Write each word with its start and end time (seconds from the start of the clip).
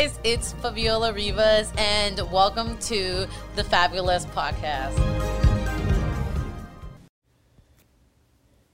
guys, 0.00 0.18
it's 0.24 0.54
Faviola 0.54 1.14
Rivas, 1.14 1.70
and 1.76 2.18
welcome 2.32 2.78
to 2.78 3.26
the 3.54 3.62
Fabulous 3.62 4.24
Podcast. 4.24 4.96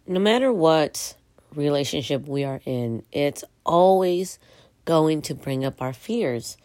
No 0.07 0.21
matter 0.21 0.53
what 0.53 1.17
relationship 1.53 2.29
we 2.29 2.45
are 2.45 2.61
in, 2.65 3.03
it's 3.11 3.43
always 3.65 4.39
going 4.85 5.21
to 5.23 5.35
bring 5.35 5.65
up 5.65 5.83
our 5.83 5.93
fears. 5.93 6.57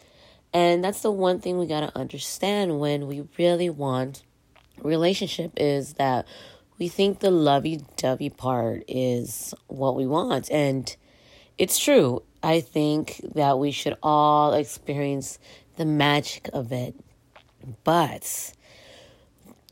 And 0.52 0.84
that's 0.84 1.02
the 1.02 1.10
one 1.10 1.40
thing 1.40 1.58
we 1.58 1.66
got 1.66 1.80
to 1.80 1.98
understand 1.98 2.78
when 2.78 3.08
we 3.08 3.26
really 3.36 3.68
want 3.68 4.22
relationship 4.80 5.50
is 5.56 5.94
that 5.94 6.24
we 6.78 6.86
think 6.86 7.18
the 7.18 7.32
lovey-dovey 7.32 8.30
part 8.30 8.84
is 8.86 9.54
what 9.66 9.96
we 9.96 10.06
want 10.06 10.48
and 10.52 10.94
it's 11.58 11.80
true. 11.80 12.22
I 12.42 12.60
think 12.60 13.20
that 13.34 13.58
we 13.58 13.70
should 13.70 13.96
all 14.02 14.54
experience 14.54 15.38
the 15.76 15.84
magic 15.84 16.48
of 16.52 16.72
it. 16.72 16.94
But 17.84 18.52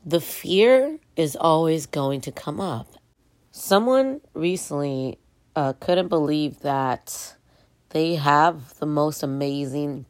the 0.05 0.21
fear 0.21 0.97
is 1.15 1.35
always 1.35 1.85
going 1.85 2.21
to 2.21 2.31
come 2.31 2.59
up. 2.59 2.87
Someone 3.51 4.21
recently 4.33 5.19
uh, 5.55 5.73
couldn't 5.73 6.07
believe 6.07 6.61
that 6.61 7.35
they 7.89 8.15
have 8.15 8.79
the 8.79 8.85
most 8.85 9.21
amazing 9.21 10.05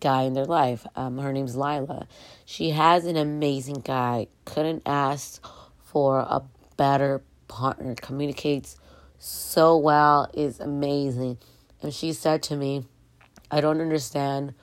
guy 0.00 0.22
in 0.22 0.34
their 0.34 0.44
life. 0.44 0.86
Um, 0.94 1.18
her 1.18 1.32
name's 1.32 1.56
Lila. 1.56 2.06
She 2.44 2.70
has 2.70 3.06
an 3.06 3.16
amazing 3.16 3.80
guy. 3.84 4.28
Couldn't 4.44 4.82
ask 4.84 5.42
for 5.82 6.18
a 6.20 6.42
better 6.76 7.22
partner. 7.48 7.94
Communicates 7.94 8.76
so 9.18 9.76
well, 9.76 10.30
is 10.34 10.60
amazing. 10.60 11.38
And 11.82 11.92
she 11.92 12.12
said 12.12 12.42
to 12.44 12.56
me, 12.56 12.86
I 13.50 13.60
don't 13.60 13.80
understand 13.80 14.54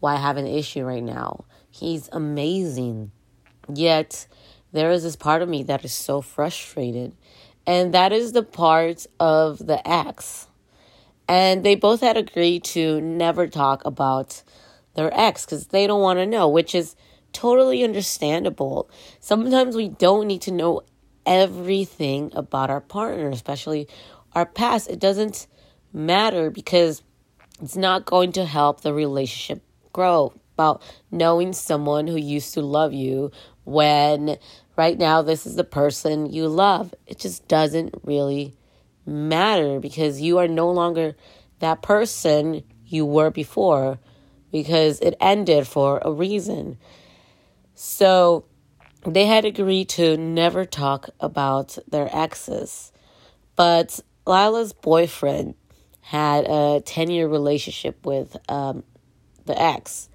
why 0.00 0.14
I 0.14 0.18
have 0.18 0.36
an 0.36 0.46
issue 0.46 0.84
right 0.84 1.02
now. 1.02 1.44
He's 1.70 2.08
amazing. 2.12 3.10
Yet 3.72 4.26
there 4.72 4.90
is 4.90 5.02
this 5.02 5.16
part 5.16 5.42
of 5.42 5.48
me 5.48 5.62
that 5.64 5.84
is 5.84 5.92
so 5.92 6.20
frustrated. 6.20 7.14
And 7.66 7.92
that 7.92 8.12
is 8.12 8.32
the 8.32 8.42
part 8.42 9.06
of 9.20 9.58
the 9.58 9.86
ex. 9.86 10.46
And 11.28 11.62
they 11.62 11.74
both 11.74 12.00
had 12.00 12.16
agreed 12.16 12.64
to 12.64 13.00
never 13.00 13.46
talk 13.46 13.84
about 13.84 14.42
their 14.94 15.12
ex 15.12 15.44
because 15.44 15.66
they 15.66 15.86
don't 15.86 16.00
want 16.00 16.18
to 16.18 16.26
know, 16.26 16.48
which 16.48 16.74
is 16.74 16.96
totally 17.32 17.84
understandable. 17.84 18.88
Sometimes 19.20 19.76
we 19.76 19.88
don't 19.88 20.26
need 20.26 20.42
to 20.42 20.50
know 20.50 20.82
everything 21.26 22.32
about 22.34 22.70
our 22.70 22.80
partner, 22.80 23.28
especially 23.28 23.86
our 24.32 24.46
past. 24.46 24.88
It 24.88 24.98
doesn't 24.98 25.46
matter 25.92 26.50
because 26.50 27.02
it's 27.60 27.76
not 27.76 28.04
going 28.04 28.32
to 28.32 28.44
help 28.44 28.80
the 28.80 28.92
relationship 28.92 29.62
grow. 29.92 30.32
About 30.54 30.82
knowing 31.12 31.52
someone 31.52 32.08
who 32.08 32.16
used 32.16 32.54
to 32.54 32.62
love 32.62 32.92
you 32.92 33.30
when 33.62 34.38
right 34.76 34.98
now 34.98 35.22
this 35.22 35.46
is 35.46 35.54
the 35.54 35.62
person 35.62 36.32
you 36.32 36.48
love. 36.48 36.92
It 37.06 37.20
just 37.20 37.46
doesn't 37.46 37.94
really 38.02 38.54
matter 39.06 39.78
because 39.78 40.20
you 40.20 40.38
are 40.38 40.48
no 40.48 40.70
longer 40.70 41.14
that 41.60 41.82
person 41.82 42.64
you 42.86 43.06
were 43.06 43.30
before 43.30 44.00
because 44.50 44.98
it 45.00 45.14
ended 45.20 45.66
for 45.66 46.00
a 46.04 46.10
reason. 46.10 46.78
So 47.74 48.44
they 49.06 49.26
had 49.26 49.44
agreed 49.44 49.88
to 49.90 50.16
never 50.16 50.64
talk 50.64 51.08
about 51.20 51.78
their 51.88 52.08
exes. 52.14 52.90
But 53.54 54.00
Lila's 54.26 54.72
boyfriend 54.72 55.54
had 56.08 56.46
a 56.48 56.80
10 56.86 57.10
year 57.10 57.28
relationship 57.28 58.06
with 58.06 58.34
um, 58.48 58.82
the 59.44 59.60
ex, 59.60 60.08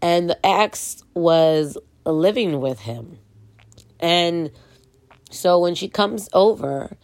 and 0.00 0.30
the 0.30 0.46
ex 0.46 1.04
was 1.12 1.76
living 2.06 2.60
with 2.60 2.80
him. 2.80 3.18
And 4.00 4.50
so 5.30 5.58
when 5.58 5.74
she 5.74 5.86
comes 5.86 6.30
over, 6.32 6.96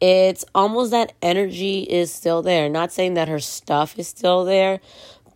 it's 0.00 0.42
almost 0.54 0.90
that 0.92 1.12
energy 1.20 1.80
is 1.80 2.10
still 2.10 2.40
there. 2.40 2.70
Not 2.70 2.92
saying 2.92 3.12
that 3.14 3.28
her 3.28 3.40
stuff 3.40 3.98
is 3.98 4.08
still 4.08 4.46
there, 4.46 4.80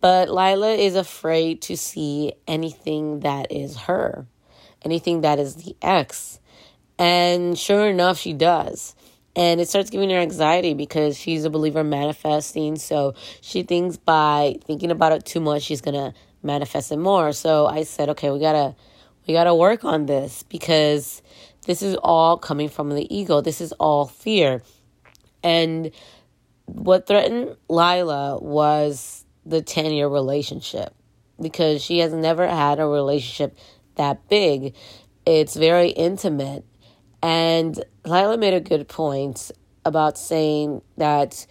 but 0.01 0.27
Lila 0.27 0.71
is 0.71 0.95
afraid 0.95 1.61
to 1.63 1.77
see 1.77 2.33
anything 2.47 3.19
that 3.19 3.51
is 3.51 3.77
her, 3.81 4.25
anything 4.81 5.21
that 5.21 5.37
is 5.37 5.57
the 5.57 5.75
ex. 5.83 6.39
And 6.97 7.55
sure 7.55 7.87
enough, 7.87 8.17
she 8.17 8.33
does. 8.33 8.95
And 9.37 9.61
it 9.61 9.69
starts 9.69 9.91
giving 9.91 10.09
her 10.09 10.17
anxiety 10.17 10.73
because 10.73 11.15
she's 11.15 11.45
a 11.45 11.49
believer 11.51 11.83
manifesting. 11.83 12.75
So 12.75 13.13
she 13.39 13.61
thinks 13.61 13.95
by 13.95 14.55
thinking 14.65 14.89
about 14.89 15.11
it 15.11 15.25
too 15.25 15.39
much, 15.39 15.61
she's 15.61 15.79
going 15.79 15.93
to 15.93 16.17
manifest 16.41 16.91
it 16.91 16.97
more. 16.97 17.31
So 17.33 17.67
I 17.67 17.83
said, 17.83 18.09
okay, 18.09 18.31
we 18.31 18.39
got 18.39 18.53
to 18.53 18.75
we 19.27 19.33
got 19.33 19.43
to 19.43 19.53
work 19.53 19.85
on 19.85 20.07
this 20.07 20.43
because 20.43 21.21
this 21.65 21.83
is 21.83 21.95
all 22.01 22.37
coming 22.37 22.69
from 22.69 22.89
the 22.89 23.15
ego. 23.15 23.41
This 23.41 23.61
is 23.61 23.73
all 23.73 24.07
fear. 24.07 24.63
And 25.43 25.91
what 26.65 27.05
threatened 27.05 27.57
Lila 27.69 28.39
was 28.39 29.25
the 29.45 29.61
10 29.61 29.91
year 29.91 30.07
relationship 30.07 30.95
because 31.39 31.83
she 31.83 31.99
has 31.99 32.11
never 32.11 32.47
had 32.47 32.79
a 32.79 32.87
relationship 32.87 33.55
that 33.95 34.27
big. 34.29 34.73
It's 35.25 35.55
very 35.55 35.89
intimate. 35.89 36.65
And 37.21 37.83
Lila 38.05 38.37
made 38.37 38.53
a 38.53 38.59
good 38.59 38.87
point 38.87 39.51
about 39.85 40.17
saying 40.17 40.81
that 40.97 41.47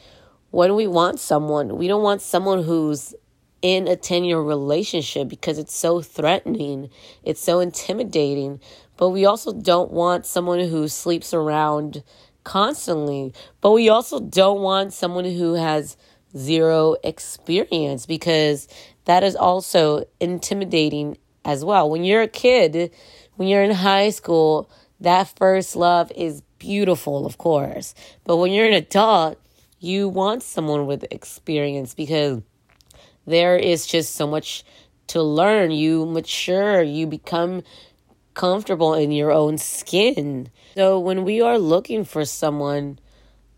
when 0.51 0.75
we 0.75 0.87
want 0.87 1.21
someone, 1.21 1.77
we 1.77 1.89
don't 1.89 2.03
want 2.03 2.23
someone 2.23 2.63
who's 2.63 3.15
in 3.63 3.89
a 3.89 3.97
10 3.97 4.25
year 4.25 4.41
relationship 4.41 5.29
because 5.29 5.59
it's 5.59 5.75
so 5.75 6.01
threatening, 6.01 6.91
it's 7.25 7.41
so 7.41 7.61
intimidating. 7.61 8.61
But 8.97 9.11
we 9.11 9.25
also 9.25 9.53
don't 9.53 9.91
want 9.91 10.25
someone 10.25 10.61
who 10.61 10.89
sleeps 10.89 11.35
around 11.35 12.03
constantly. 12.45 13.35
But 13.61 13.73
we 13.73 13.89
also 13.89 14.21
don't 14.21 14.61
want 14.61 14.93
someone 14.93 15.25
who 15.25 15.55
has 15.55 15.97
zero 16.37 16.97
experience 17.03 18.07
because 18.07 18.69
that 19.05 19.25
is 19.25 19.35
also 19.37 20.05
intimidating 20.21 21.19
as 21.45 21.65
well. 21.65 21.91
When 21.91 22.05
you're 22.05 22.23
a 22.23 22.29
kid, 22.29 22.93
when 23.35 23.49
you're 23.49 23.63
in 23.63 23.73
high 23.73 24.11
school, 24.11 24.71
that 25.07 25.33
first 25.39 25.77
love 25.77 26.11
is 26.17 26.43
beautiful, 26.59 27.27
of 27.27 27.39
course. 27.39 27.95
But 28.25 28.39
when 28.39 28.51
you're 28.51 28.67
an 28.67 28.73
adult, 28.73 29.39
you 29.79 30.09
want 30.09 30.43
someone 30.43 30.87
with 30.87 31.05
experience 31.13 31.95
because 31.95 32.43
there 33.25 33.57
is 33.57 33.87
just 33.87 34.17
so 34.17 34.27
much 34.27 34.65
to 35.09 35.23
learn. 35.23 35.71
You 35.71 36.07
mature, 36.07 36.83
you 36.83 37.07
become 37.07 37.63
comfortable 38.35 38.95
in 38.95 39.13
your 39.13 39.31
own 39.31 39.59
skin. 39.59 40.51
So 40.75 40.99
when 40.99 41.25
we 41.25 41.41
are 41.41 41.57
looking 41.59 42.05
for 42.05 42.25
someone, 42.25 42.99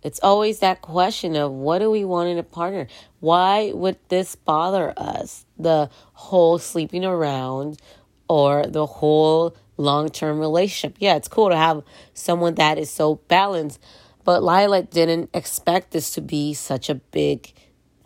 it's 0.03 0.20
always 0.22 0.59
that 0.59 0.82
question 0.82 1.34
of 1.34 1.50
what 1.50 1.78
do 1.78 1.91
we 1.91 2.04
want 2.04 2.28
in 2.28 2.36
a 2.36 2.42
partner? 2.42 2.88
Why 3.20 3.72
would 3.72 3.97
this 4.10 4.36
bother 4.36 4.92
us? 4.98 5.47
The 5.59 5.88
whole 6.12 6.59
sleeping 6.59 7.06
around 7.06 7.80
or 8.28 8.66
the 8.66 8.84
whole 8.84 9.56
long 9.78 10.11
term 10.11 10.39
relationship. 10.39 10.97
Yeah, 10.99 11.16
it's 11.16 11.28
cool 11.28 11.49
to 11.49 11.56
have 11.56 11.83
someone 12.12 12.55
that 12.56 12.78
is 12.78 12.91
so 12.91 13.16
balanced, 13.28 13.81
but 14.25 14.43
Lila 14.43 14.83
didn't 14.83 15.31
expect 15.33 15.93
this 15.93 16.11
to 16.12 16.21
be 16.21 16.53
such 16.55 16.91
a 16.91 16.97
big 16.97 17.53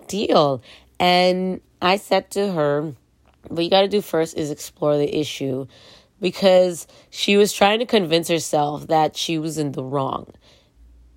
deal. 0.07 0.63
And 1.01 1.61
I 1.81 1.97
said 1.97 2.31
to 2.33 2.53
her, 2.53 2.95
what 3.49 3.65
you 3.65 3.71
got 3.71 3.83
to 3.83 3.89
do 3.89 4.01
first 4.01 4.37
is 4.37 4.51
explore 4.51 4.97
the 4.97 5.19
issue 5.19 5.67
because 6.21 6.87
she 7.11 7.37
was 7.37 7.53
trying 7.53 7.81
to 7.81 7.87
convince 7.87 8.29
herself 8.29 8.87
that 8.87 9.17
she 9.17 9.39
was 9.39 9.59
in 9.59 9.73
the 9.73 9.83
wrong 9.83 10.33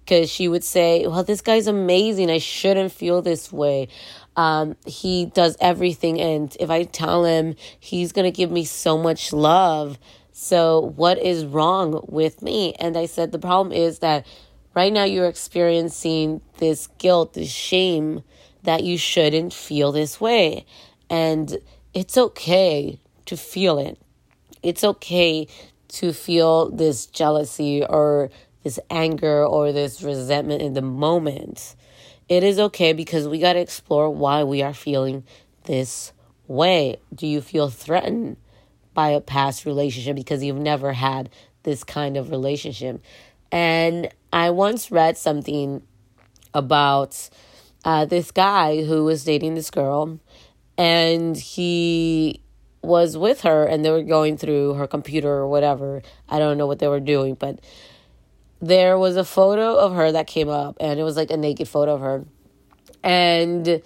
because 0.06 0.30
she 0.30 0.48
would 0.48 0.64
say, 0.64 1.06
Well, 1.08 1.24
this 1.24 1.42
guy's 1.42 1.68
amazing. 1.68 2.30
I 2.30 2.38
shouldn't 2.38 2.92
feel 2.92 3.22
this 3.22 3.52
way. 3.52 3.88
Um, 4.36 4.76
he 4.86 5.26
does 5.26 5.58
everything. 5.60 6.22
And 6.22 6.56
if 6.60 6.70
I 6.70 6.84
tell 6.84 7.26
him, 7.26 7.56
he's 7.80 8.12
going 8.12 8.32
to 8.32 8.36
give 8.36 8.52
me 8.52 8.66
so 8.66 8.98
much 8.98 9.34
love. 9.34 9.98
So, 10.38 10.92
what 10.98 11.18
is 11.18 11.46
wrong 11.46 12.04
with 12.10 12.42
me? 12.42 12.74
And 12.74 12.98
I 12.98 13.06
said, 13.06 13.32
The 13.32 13.40
problem 13.40 13.72
is 13.72 14.00
that 14.00 14.28
right 14.74 14.92
now 14.92 15.06
you're 15.06 15.30
experiencing 15.30 16.42
this 16.58 16.88
guilt, 16.98 17.36
this 17.36 17.50
shame 17.50 18.22
that 18.64 18.84
you 18.84 18.98
shouldn't 18.98 19.54
feel 19.54 19.94
this 19.94 20.20
way. 20.20 20.66
And 21.10 21.58
it's 21.94 22.18
okay 22.18 23.00
to 23.28 23.38
feel 23.38 23.80
it. 23.80 23.98
It's 24.62 24.84
okay 24.84 25.48
to 25.88 26.12
feel 26.12 26.70
this 26.70 27.06
jealousy 27.06 27.86
or 27.86 28.30
this 28.62 28.78
anger 28.90 29.46
or 29.46 29.72
this 29.72 30.04
resentment 30.04 30.62
in 30.62 30.74
the 30.74 30.82
moment. 30.82 31.78
It 32.28 32.44
is 32.44 32.60
okay 32.60 32.92
because 32.92 33.26
we 33.26 33.40
got 33.40 33.54
to 33.54 33.60
explore 33.60 34.10
why 34.10 34.44
we 34.44 34.62
are 34.62 34.74
feeling 34.74 35.24
this 35.64 36.12
way. 36.46 36.98
Do 37.14 37.26
you 37.26 37.40
feel 37.40 37.70
threatened 37.70 38.36
by 38.96 39.10
a 39.10 39.22
past 39.22 39.66
relationship 39.66 40.16
because 40.16 40.44
you've 40.44 40.58
never 40.58 40.94
had 40.94 41.30
this 41.62 41.84
kind 41.84 42.18
of 42.18 42.32
relationship? 42.32 43.04
And 43.52 44.10
I 44.34 44.50
once 44.50 44.90
read 44.90 45.18
something 45.18 45.84
about 46.56 47.30
uh, 47.84 48.06
this 48.06 48.32
guy 48.32 48.84
who 48.84 49.06
was 49.06 49.24
dating 49.24 49.54
this 49.54 49.70
girl 49.70 50.20
and 50.78 51.38
he 51.38 52.42
was 52.82 53.18
with 53.18 53.42
her 53.42 53.66
and 53.66 53.84
they 53.84 53.92
were 53.92 54.04
going 54.04 54.38
through 54.38 54.74
her 54.74 54.88
computer 54.88 55.30
or 55.30 55.48
whatever. 55.48 56.02
I 56.30 56.40
don't 56.40 56.58
know 56.58 56.68
what 56.68 56.80
they 56.80 56.88
were 56.88 57.00
doing, 57.00 57.36
but 57.36 57.60
there 58.62 58.98
was 58.98 59.16
a 59.18 59.26
photo 59.26 59.76
of 59.76 59.94
her 59.94 60.12
that 60.12 60.28
came 60.28 60.50
up 60.50 60.78
and 60.80 61.00
it 61.00 61.04
was 61.04 61.18
like 61.18 61.32
a 61.32 61.38
naked 61.38 61.68
photo 61.68 61.96
of 61.96 62.02
her. 62.02 62.26
And 63.04 63.82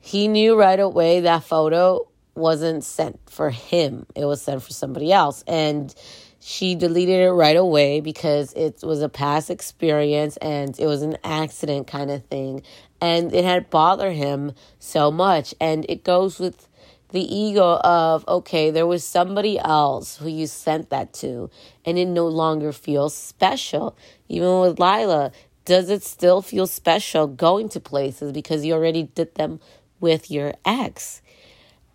he 0.00 0.28
knew 0.28 0.58
right 0.58 0.80
away 0.80 1.20
that 1.20 1.44
photo 1.44 2.07
wasn't 2.38 2.84
sent 2.84 3.18
for 3.28 3.50
him. 3.50 4.06
It 4.14 4.24
was 4.24 4.42
sent 4.42 4.62
for 4.62 4.72
somebody 4.72 5.12
else. 5.12 5.44
And 5.46 5.94
she 6.40 6.74
deleted 6.74 7.20
it 7.20 7.32
right 7.32 7.56
away 7.56 8.00
because 8.00 8.52
it 8.54 8.80
was 8.82 9.02
a 9.02 9.08
past 9.08 9.50
experience 9.50 10.36
and 10.38 10.78
it 10.78 10.86
was 10.86 11.02
an 11.02 11.18
accident 11.24 11.86
kind 11.86 12.10
of 12.10 12.24
thing. 12.26 12.62
And 13.00 13.34
it 13.34 13.44
had 13.44 13.70
bothered 13.70 14.14
him 14.14 14.52
so 14.78 15.10
much. 15.10 15.54
And 15.60 15.84
it 15.88 16.04
goes 16.04 16.38
with 16.38 16.68
the 17.10 17.22
ego 17.22 17.78
of, 17.78 18.26
okay, 18.28 18.70
there 18.70 18.86
was 18.86 19.02
somebody 19.02 19.58
else 19.58 20.18
who 20.18 20.28
you 20.28 20.46
sent 20.46 20.90
that 20.90 21.12
to, 21.14 21.50
and 21.84 21.98
it 21.98 22.06
no 22.06 22.26
longer 22.26 22.72
feels 22.72 23.16
special. 23.16 23.96
Even 24.28 24.60
with 24.60 24.78
Lila, 24.78 25.32
does 25.64 25.88
it 25.88 26.02
still 26.02 26.42
feel 26.42 26.66
special 26.66 27.26
going 27.26 27.68
to 27.70 27.80
places 27.80 28.32
because 28.32 28.64
you 28.64 28.74
already 28.74 29.04
did 29.04 29.34
them 29.36 29.60
with 30.00 30.30
your 30.30 30.54
ex? 30.64 31.22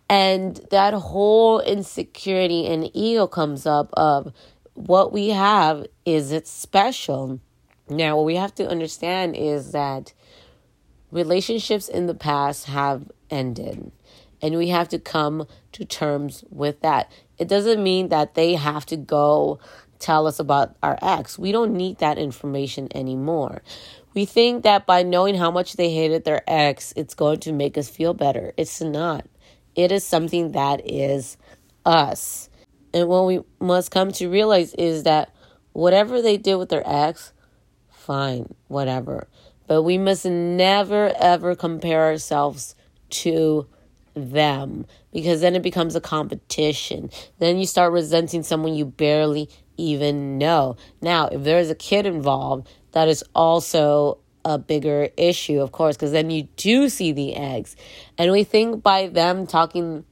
And 0.08 0.60
that 0.70 0.94
whole 0.94 1.60
insecurity 1.60 2.66
and 2.66 2.90
ego 2.94 3.26
comes 3.26 3.66
up 3.66 3.90
of 3.94 4.32
what 4.74 5.12
we 5.12 5.28
have, 5.30 5.86
is 6.04 6.32
it 6.32 6.46
special? 6.46 7.40
Now, 7.88 8.16
what 8.16 8.26
we 8.26 8.36
have 8.36 8.54
to 8.56 8.68
understand 8.68 9.36
is 9.36 9.72
that 9.72 10.12
relationships 11.10 11.88
in 11.88 12.06
the 12.06 12.14
past 12.14 12.66
have 12.66 13.10
ended 13.30 13.92
and 14.44 14.58
we 14.58 14.68
have 14.68 14.88
to 14.90 14.98
come 14.98 15.46
to 15.72 15.86
terms 15.86 16.44
with 16.50 16.80
that. 16.80 17.10
It 17.38 17.48
doesn't 17.48 17.82
mean 17.82 18.08
that 18.08 18.34
they 18.34 18.54
have 18.54 18.84
to 18.86 18.96
go 18.96 19.58
tell 19.98 20.26
us 20.26 20.38
about 20.38 20.76
our 20.82 20.98
ex. 21.00 21.38
We 21.38 21.50
don't 21.50 21.72
need 21.72 21.98
that 21.98 22.18
information 22.18 22.88
anymore. 22.94 23.62
We 24.12 24.26
think 24.26 24.62
that 24.64 24.84
by 24.84 25.02
knowing 25.02 25.34
how 25.34 25.50
much 25.50 25.74
they 25.74 25.90
hated 25.90 26.24
their 26.24 26.42
ex, 26.46 26.92
it's 26.94 27.14
going 27.14 27.40
to 27.40 27.52
make 27.52 27.78
us 27.78 27.88
feel 27.88 28.12
better. 28.12 28.52
It's 28.58 28.82
not. 28.82 29.24
It 29.74 29.92
is 29.92 30.04
something 30.04 30.52
that 30.52 30.88
is 30.88 31.36
us. 31.84 32.48
And 32.92 33.08
what 33.08 33.26
we 33.26 33.40
must 33.60 33.90
come 33.90 34.12
to 34.12 34.28
realize 34.28 34.74
is 34.74 35.02
that 35.02 35.34
whatever 35.72 36.22
they 36.22 36.36
did 36.36 36.56
with 36.56 36.68
their 36.68 36.82
ex, 36.86 37.32
fine, 37.90 38.54
whatever. 38.68 39.28
But 39.66 39.82
we 39.82 39.98
must 39.98 40.24
never 40.24 41.12
ever 41.18 41.54
compare 41.56 42.04
ourselves 42.04 42.74
to 43.10 43.66
them 44.14 44.86
because 45.12 45.40
then 45.40 45.54
it 45.56 45.62
becomes 45.62 45.96
a 45.96 46.00
competition. 46.00 47.10
Then 47.38 47.58
you 47.58 47.66
start 47.66 47.92
resenting 47.92 48.42
someone 48.42 48.74
you 48.74 48.84
barely 48.84 49.48
even 49.76 50.38
know. 50.38 50.76
Now, 51.00 51.26
if 51.26 51.42
there 51.42 51.58
is 51.58 51.70
a 51.70 51.74
kid 51.74 52.06
involved, 52.06 52.68
that 52.92 53.08
is 53.08 53.24
also 53.34 54.18
a 54.44 54.58
bigger 54.58 55.08
issue, 55.16 55.60
of 55.60 55.72
course, 55.72 55.96
because 55.96 56.12
then 56.12 56.30
you 56.30 56.44
do 56.56 56.88
see 56.88 57.12
the 57.12 57.34
eggs. 57.34 57.76
And 58.18 58.30
we 58.30 58.44
think 58.44 58.82
by 58.82 59.08
them 59.08 59.46
talking 59.46 60.04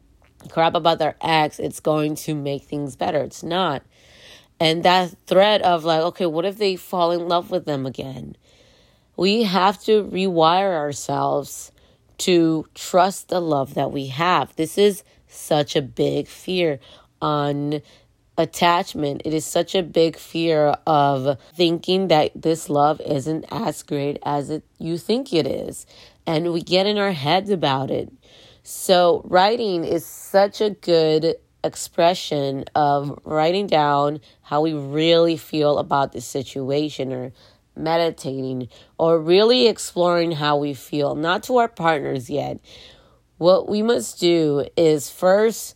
crap 0.49 0.75
about 0.75 0.99
their 0.99 1.17
ex, 1.21 1.59
it's 1.59 1.81
going 1.81 2.15
to 2.17 2.35
make 2.35 2.65
things 2.65 2.97
better. 2.97 3.19
It's 3.21 3.43
not. 3.43 3.83
And 4.59 4.85
that 4.85 5.15
threat 5.27 5.63
of 5.63 5.85
like, 5.85 6.03
okay, 6.03 6.27
what 6.27 6.45
if 6.45 6.59
they 6.59 6.77
fall 6.77 7.11
in 7.11 7.29
love 7.29 7.51
with 7.51 7.65
them 7.65 7.87
again? 7.87 8.37
We 9.17 9.43
have 9.43 9.83
to 9.85 10.05
rewire 10.05 10.75
ourselves 10.75 11.73
to 12.19 12.67
trust 12.75 13.29
the 13.29 13.41
love 13.41 13.75
that 13.75 13.91
we 13.91 14.07
have. 14.07 14.55
This 14.57 14.79
is 14.79 15.03
such 15.27 15.75
a 15.77 15.83
big 15.83 16.29
fear 16.29 16.79
on 17.21 17.83
attachment. 18.39 19.23
It 19.25 19.35
is 19.35 19.45
such 19.45 19.75
a 19.75 19.83
big 19.83 20.17
fear 20.17 20.77
of 20.87 21.39
thinking 21.55 22.09
that 22.09 22.31
this 22.35 22.69
love 22.69 23.01
isn't 23.01 23.45
as 23.51 23.83
great 23.83 24.19
as 24.25 24.51
it 24.51 24.65
you 24.79 24.99
think 24.99 25.33
it 25.33 25.47
is. 25.47 25.87
And 26.27 26.53
we 26.53 26.63
get 26.63 26.87
in 26.87 26.99
our 26.99 27.13
heads 27.13 27.51
about 27.51 27.91
it. 27.91 28.11
So 28.63 29.23
writing 29.25 29.85
is 29.85 30.07
such 30.07 30.61
a 30.61 30.71
good 30.71 31.37
expression 31.65 32.65
of 32.75 33.19
writing 33.25 33.67
down 33.67 34.21
how 34.43 34.63
we 34.63 34.73
really 34.73 35.37
feel 35.37 35.79
about 35.79 36.13
the 36.13 36.21
situation 36.21 37.13
or 37.13 37.33
meditating, 37.75 38.69
or 38.99 39.19
really 39.19 39.67
exploring 39.67 40.33
how 40.33 40.57
we 40.59 40.75
feel, 40.75 41.15
not 41.15 41.43
to 41.45 41.57
our 41.57 41.69
partners 41.69 42.29
yet. 42.29 42.61
What 43.39 43.69
we 43.69 43.83
must 43.83 44.21
do 44.21 44.67
is 44.77 45.11
first 45.11 45.75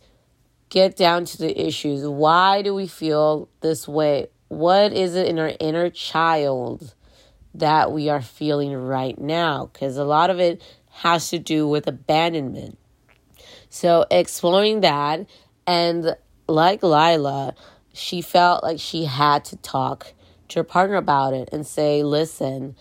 get 0.69 0.95
down 0.95 1.25
to 1.25 1.37
the 1.37 1.67
issues. 1.67 2.07
Why 2.07 2.61
do 2.61 2.73
we 2.73 2.87
feel 2.87 3.49
this 3.61 3.87
way? 3.87 4.27
What 4.49 4.93
is 4.93 5.15
it 5.15 5.27
in 5.27 5.39
our 5.39 5.53
inner 5.59 5.89
child 5.89 6.93
that 7.53 7.91
we 7.91 8.09
are 8.09 8.21
feeling 8.21 8.73
right 8.73 9.19
now? 9.19 9.69
Because 9.71 9.97
a 9.97 10.03
lot 10.03 10.29
of 10.29 10.39
it 10.39 10.61
has 10.89 11.29
to 11.29 11.39
do 11.39 11.67
with 11.67 11.87
abandonment. 11.87 12.77
So, 13.69 14.05
exploring 14.09 14.81
that, 14.81 15.27
and 15.65 16.15
like 16.47 16.81
Lila, 16.81 17.53
she 17.93 18.21
felt 18.21 18.63
like 18.63 18.79
she 18.79 19.05
had 19.05 19.43
to 19.45 19.57
talk 19.57 20.13
to 20.49 20.59
her 20.59 20.63
partner 20.63 20.95
about 20.95 21.33
it 21.33 21.49
and 21.51 21.67
say, 21.67 22.03
listen, 22.03 22.75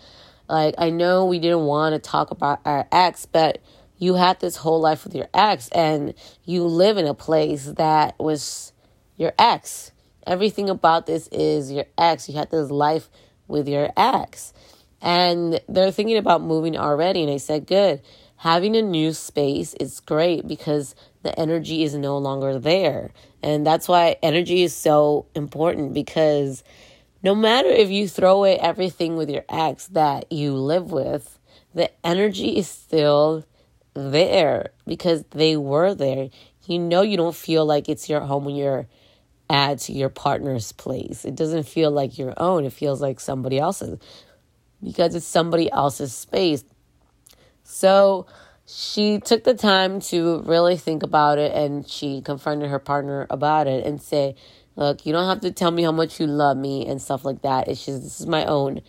like, 0.48 0.74
I 0.78 0.90
know 0.90 1.26
we 1.26 1.40
didn't 1.40 1.64
want 1.64 1.94
to 1.94 1.98
talk 1.98 2.30
about 2.30 2.60
our 2.64 2.86
ex, 2.92 3.26
but 3.26 3.58
you 3.98 4.14
had 4.14 4.40
this 4.40 4.56
whole 4.56 4.80
life 4.80 5.04
with 5.04 5.14
your 5.14 5.28
ex 5.32 5.68
and 5.70 6.14
you 6.44 6.64
live 6.64 6.98
in 6.98 7.06
a 7.06 7.14
place 7.14 7.64
that 7.64 8.18
was 8.18 8.72
your 9.16 9.32
ex. 9.38 9.92
Everything 10.26 10.68
about 10.68 11.06
this 11.06 11.28
is 11.28 11.70
your 11.70 11.86
ex. 11.96 12.28
You 12.28 12.36
had 12.36 12.50
this 12.50 12.70
life 12.70 13.08
with 13.48 13.68
your 13.68 13.90
ex. 13.96 14.52
And 15.00 15.60
they're 15.68 15.90
thinking 15.90 16.16
about 16.16 16.42
moving 16.42 16.76
already. 16.76 17.22
And 17.22 17.30
I 17.30 17.36
said, 17.36 17.66
good. 17.66 18.02
Having 18.36 18.76
a 18.76 18.82
new 18.82 19.12
space 19.12 19.74
is 19.74 20.00
great 20.00 20.46
because 20.46 20.94
the 21.22 21.38
energy 21.38 21.84
is 21.84 21.94
no 21.94 22.18
longer 22.18 22.58
there. 22.58 23.12
And 23.42 23.66
that's 23.66 23.88
why 23.88 24.16
energy 24.22 24.62
is 24.62 24.74
so 24.74 25.26
important 25.34 25.94
because 25.94 26.62
no 27.22 27.34
matter 27.34 27.68
if 27.68 27.90
you 27.90 28.08
throw 28.08 28.36
away 28.36 28.58
everything 28.58 29.16
with 29.16 29.30
your 29.30 29.44
ex 29.48 29.86
that 29.88 30.30
you 30.30 30.54
live 30.54 30.92
with, 30.92 31.38
the 31.74 31.90
energy 32.06 32.58
is 32.58 32.68
still 32.68 33.44
there 33.96 34.70
because 34.86 35.24
they 35.30 35.56
were 35.56 35.94
there. 35.94 36.30
You 36.66 36.78
know, 36.78 37.02
you 37.02 37.16
don't 37.16 37.34
feel 37.34 37.64
like 37.64 37.88
it's 37.88 38.08
your 38.08 38.20
home 38.20 38.44
when 38.44 38.54
you're 38.56 38.86
at 39.48 39.88
your 39.88 40.08
partner's 40.08 40.72
place. 40.72 41.24
It 41.24 41.34
doesn't 41.34 41.64
feel 41.64 41.90
like 41.90 42.18
your 42.18 42.34
own, 42.36 42.64
it 42.64 42.72
feels 42.72 43.00
like 43.00 43.20
somebody 43.20 43.58
else's 43.58 43.98
because 44.82 45.14
it's 45.14 45.26
somebody 45.26 45.70
else's 45.70 46.12
space. 46.12 46.64
So 47.62 48.26
she 48.66 49.20
took 49.20 49.44
the 49.44 49.54
time 49.54 50.00
to 50.00 50.42
really 50.42 50.76
think 50.76 51.02
about 51.02 51.38
it 51.38 51.52
and 51.52 51.88
she 51.88 52.20
confronted 52.20 52.70
her 52.70 52.78
partner 52.78 53.26
about 53.30 53.66
it 53.66 53.86
and 53.86 54.00
say, 54.00 54.34
Look, 54.74 55.06
you 55.06 55.12
don't 55.14 55.26
have 55.26 55.40
to 55.40 55.52
tell 55.52 55.70
me 55.70 55.82
how 55.84 55.92
much 55.92 56.20
you 56.20 56.26
love 56.26 56.58
me 56.58 56.86
and 56.86 57.00
stuff 57.00 57.24
like 57.24 57.40
that. 57.42 57.66
It's 57.66 57.86
just, 57.86 58.02
this 58.02 58.20
is 58.20 58.26
my 58.26 58.44
own 58.44 58.82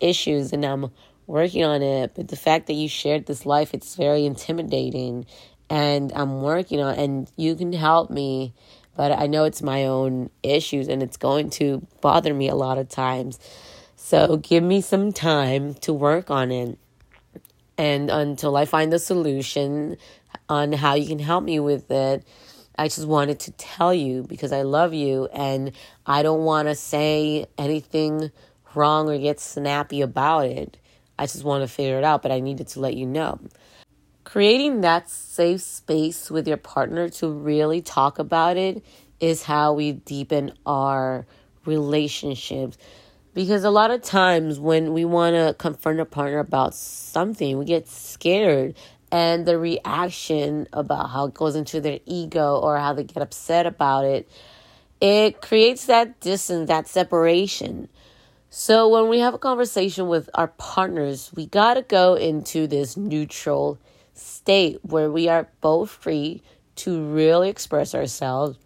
issues 0.00 0.52
and 0.52 0.64
I'm 0.64 0.90
working 1.28 1.62
on 1.62 1.82
it. 1.82 2.12
But 2.16 2.26
the 2.26 2.36
fact 2.36 2.66
that 2.66 2.72
you 2.72 2.88
shared 2.88 3.26
this 3.26 3.46
life, 3.46 3.72
it's 3.72 3.94
very 3.94 4.26
intimidating. 4.26 5.26
And 5.70 6.10
I'm 6.16 6.42
working 6.42 6.80
on 6.80 6.96
and 6.96 7.30
you 7.36 7.54
can 7.54 7.72
help 7.72 8.10
me. 8.10 8.54
But 8.96 9.12
I 9.12 9.28
know 9.28 9.44
it's 9.44 9.62
my 9.62 9.84
own 9.84 10.30
issues 10.42 10.88
and 10.88 11.04
it's 11.04 11.16
going 11.16 11.50
to 11.50 11.86
bother 12.00 12.34
me 12.34 12.48
a 12.48 12.56
lot 12.56 12.78
of 12.78 12.88
times. 12.88 13.38
So 13.94 14.38
give 14.38 14.64
me 14.64 14.80
some 14.80 15.12
time 15.12 15.74
to 15.74 15.92
work 15.92 16.30
on 16.30 16.50
it. 16.50 16.78
And 17.76 18.10
until 18.10 18.56
I 18.56 18.64
find 18.64 18.92
the 18.92 18.98
solution 18.98 19.98
on 20.48 20.72
how 20.72 20.94
you 20.94 21.06
can 21.06 21.20
help 21.20 21.44
me 21.44 21.60
with 21.60 21.90
it, 21.92 22.26
I 22.76 22.88
just 22.88 23.06
wanted 23.06 23.40
to 23.40 23.52
tell 23.52 23.92
you 23.92 24.24
because 24.24 24.52
I 24.52 24.62
love 24.62 24.94
you 24.94 25.28
and 25.32 25.72
I 26.06 26.22
don't 26.22 26.44
want 26.44 26.68
to 26.68 26.74
say 26.74 27.46
anything 27.56 28.32
wrong 28.74 29.08
or 29.08 29.18
get 29.18 29.38
snappy 29.38 30.00
about 30.00 30.46
it. 30.46 30.76
I 31.18 31.26
just 31.26 31.44
want 31.44 31.62
to 31.62 31.68
figure 31.68 31.98
it 31.98 32.04
out, 32.04 32.22
but 32.22 32.30
I 32.30 32.40
needed 32.40 32.68
to 32.68 32.80
let 32.80 32.94
you 32.94 33.06
know. 33.06 33.40
Creating 34.24 34.82
that 34.82 35.08
safe 35.08 35.62
space 35.62 36.30
with 36.30 36.46
your 36.46 36.56
partner 36.56 37.08
to 37.08 37.30
really 37.30 37.80
talk 37.80 38.18
about 38.18 38.56
it 38.56 38.84
is 39.20 39.42
how 39.42 39.72
we 39.72 39.92
deepen 39.92 40.52
our 40.66 41.26
relationships. 41.64 42.78
Because 43.34 43.64
a 43.64 43.70
lot 43.70 43.90
of 43.90 44.02
times 44.02 44.60
when 44.60 44.92
we 44.92 45.04
want 45.04 45.34
to 45.34 45.54
confront 45.58 46.00
a 46.00 46.04
partner 46.04 46.38
about 46.38 46.74
something, 46.74 47.58
we 47.58 47.64
get 47.64 47.88
scared 47.88 48.74
and 49.10 49.46
the 49.46 49.58
reaction 49.58 50.66
about 50.72 51.10
how 51.10 51.26
it 51.26 51.34
goes 51.34 51.56
into 51.56 51.80
their 51.80 51.98
ego 52.04 52.58
or 52.58 52.78
how 52.78 52.92
they 52.92 53.04
get 53.04 53.22
upset 53.22 53.66
about 53.66 54.04
it, 54.04 54.28
it 55.00 55.40
creates 55.40 55.86
that 55.86 56.20
distance, 56.20 56.68
that 56.68 56.88
separation. 56.88 57.88
So 58.50 58.88
when 58.88 59.08
we 59.08 59.18
have 59.18 59.34
a 59.34 59.38
conversation 59.38 60.08
with 60.08 60.30
our 60.32 60.48
partners, 60.48 61.30
we 61.34 61.46
got 61.46 61.74
to 61.74 61.82
go 61.82 62.14
into 62.14 62.66
this 62.66 62.96
neutral 62.96 63.78
state 64.14 64.78
where 64.82 65.10
we 65.10 65.28
are 65.28 65.50
both 65.60 65.90
free 65.90 66.42
to 66.76 67.02
really 67.12 67.50
express 67.50 67.94
ourselves. 67.94 68.58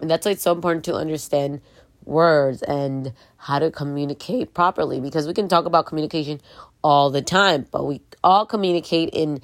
And 0.00 0.10
that's 0.10 0.24
why 0.24 0.32
it's 0.32 0.42
so 0.42 0.52
important 0.52 0.86
to 0.86 0.94
understand 0.94 1.60
words 2.04 2.62
and 2.62 3.12
how 3.36 3.58
to 3.58 3.70
communicate 3.70 4.54
properly 4.54 5.00
because 5.00 5.26
we 5.26 5.34
can 5.34 5.48
talk 5.48 5.66
about 5.66 5.84
communication 5.84 6.40
all 6.82 7.10
the 7.10 7.22
time, 7.22 7.66
but 7.70 7.84
we 7.84 8.00
all 8.24 8.46
communicate 8.46 9.10
in 9.12 9.40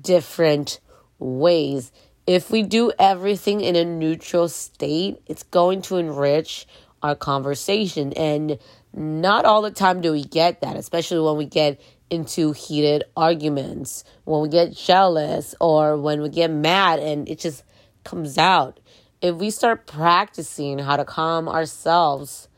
different 0.00 0.80
ways. 1.20 1.92
If 2.26 2.50
we 2.50 2.62
do 2.62 2.92
everything 2.98 3.60
in 3.60 3.76
a 3.76 3.84
neutral 3.84 4.48
state, 4.48 5.22
it's 5.26 5.44
going 5.44 5.82
to 5.82 5.96
enrich 5.96 6.66
our 7.02 7.14
conversation. 7.14 8.12
And 8.14 8.58
not 8.94 9.44
all 9.44 9.62
the 9.62 9.70
time 9.70 10.00
do 10.00 10.12
we 10.12 10.24
get 10.24 10.60
that, 10.60 10.76
especially 10.76 11.20
when 11.20 11.36
we 11.36 11.46
get 11.46 11.80
into 12.10 12.52
heated 12.52 13.04
arguments, 13.16 14.04
when 14.24 14.40
we 14.40 14.48
get 14.48 14.72
jealous, 14.72 15.54
or 15.60 15.96
when 15.96 16.22
we 16.22 16.28
get 16.28 16.50
mad 16.50 16.98
and 16.98 17.28
it 17.28 17.38
just 17.38 17.64
comes 18.04 18.38
out. 18.38 18.80
If 19.20 19.36
we 19.36 19.50
start 19.50 19.86
practicing 19.86 20.78
how 20.78 20.96
to 20.96 21.04
calm 21.04 21.48
ourselves 21.48 22.48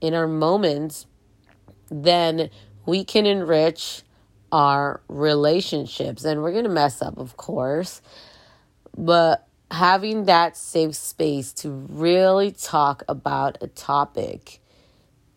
in 0.00 0.14
our 0.14 0.26
moments, 0.26 1.06
then 1.90 2.50
we 2.84 3.04
can 3.04 3.26
enrich 3.26 4.02
our 4.50 5.02
relationships. 5.08 6.24
And 6.24 6.42
we're 6.42 6.52
going 6.52 6.64
to 6.64 6.70
mess 6.70 7.02
up, 7.02 7.18
of 7.18 7.36
course, 7.36 8.00
but 8.96 9.46
having 9.70 10.24
that 10.24 10.56
safe 10.56 10.94
space 10.94 11.52
to 11.52 11.70
really 11.70 12.52
talk 12.52 13.02
about 13.08 13.58
a 13.60 13.66
topic 13.66 14.60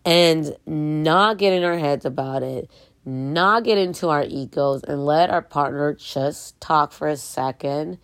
and 0.05 0.55
not 0.65 1.37
get 1.37 1.53
in 1.53 1.63
our 1.63 1.77
heads 1.77 2.05
about 2.05 2.43
it, 2.43 2.69
not 3.05 3.63
get 3.63 3.77
into 3.77 4.09
our 4.09 4.23
egos, 4.23 4.83
and 4.83 5.05
let 5.05 5.29
our 5.29 5.41
partner 5.41 5.93
just 5.93 6.59
talk 6.61 6.91
for 6.91 7.07
a 7.07 7.17
second 7.17 7.97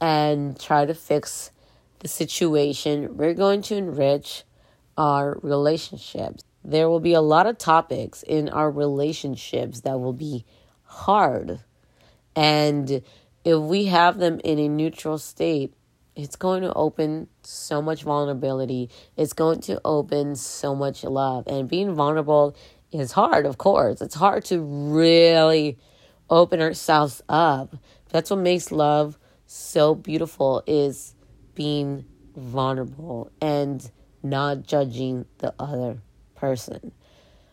and 0.00 0.58
try 0.58 0.84
to 0.84 0.94
fix 0.94 1.50
the 2.00 2.08
situation. 2.08 3.16
We're 3.16 3.34
going 3.34 3.62
to 3.62 3.76
enrich 3.76 4.44
our 4.96 5.38
relationships. 5.42 6.44
There 6.64 6.88
will 6.88 7.00
be 7.00 7.14
a 7.14 7.20
lot 7.20 7.46
of 7.46 7.58
topics 7.58 8.22
in 8.22 8.48
our 8.48 8.70
relationships 8.70 9.80
that 9.82 10.00
will 10.00 10.12
be 10.12 10.44
hard. 10.82 11.60
And 12.34 13.02
if 13.44 13.60
we 13.60 13.86
have 13.86 14.18
them 14.18 14.40
in 14.42 14.58
a 14.58 14.68
neutral 14.68 15.18
state, 15.18 15.74
it's 16.16 16.36
going 16.36 16.62
to 16.62 16.72
open 16.72 17.28
so 17.42 17.82
much 17.82 18.02
vulnerability. 18.02 18.90
It's 19.16 19.34
going 19.34 19.60
to 19.62 19.80
open 19.84 20.34
so 20.34 20.74
much 20.74 21.04
love. 21.04 21.46
And 21.46 21.68
being 21.68 21.94
vulnerable 21.94 22.56
is 22.90 23.12
hard, 23.12 23.44
of 23.44 23.58
course. 23.58 24.00
It's 24.00 24.14
hard 24.14 24.44
to 24.46 24.60
really 24.60 25.78
open 26.30 26.60
ourselves 26.60 27.22
up. 27.28 27.76
That's 28.08 28.30
what 28.30 28.40
makes 28.40 28.72
love 28.72 29.18
so 29.46 29.94
beautiful 29.94 30.62
is 30.66 31.14
being 31.54 32.06
vulnerable 32.34 33.30
and 33.40 33.88
not 34.22 34.62
judging 34.62 35.26
the 35.38 35.54
other 35.58 35.98
person. 36.34 36.92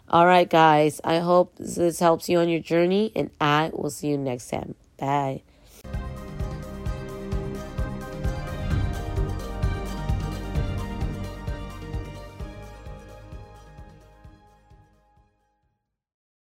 All 0.09 0.25
right, 0.25 0.49
guys, 0.49 1.01
I 1.03 1.19
hope 1.19 1.55
this 1.57 1.99
helps 1.99 2.29
you 2.29 2.39
on 2.39 2.49
your 2.49 2.59
journey, 2.59 3.11
and 3.15 3.29
I 3.39 3.71
will 3.73 3.89
see 3.89 4.07
you 4.07 4.17
next 4.17 4.49
time. 4.49 4.75
Bye. 4.97 5.43